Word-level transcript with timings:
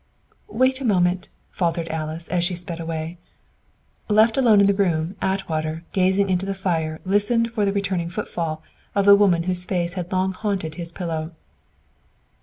"Wait 0.47 0.81
a 0.81 0.83
moment," 0.83 1.29
faltered 1.51 1.87
Alice, 1.89 2.27
as 2.29 2.43
she 2.43 2.55
sped 2.55 2.79
away. 2.79 3.19
Left 4.09 4.35
alone 4.35 4.59
in 4.59 4.65
the 4.65 4.73
room, 4.73 5.15
Atwater, 5.21 5.83
gazing 5.91 6.27
into 6.27 6.43
the 6.47 6.55
fire, 6.55 6.99
listened 7.05 7.51
for 7.51 7.65
the 7.65 7.71
returning 7.73 8.09
footfall 8.09 8.63
of 8.95 9.05
the 9.05 9.13
woman 9.15 9.43
whose 9.43 9.63
face 9.63 9.93
had 9.93 10.11
long 10.11 10.33
haunted 10.33 10.73
his 10.73 10.91
pillow. 10.91 11.33